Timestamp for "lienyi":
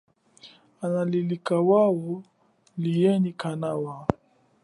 2.81-3.31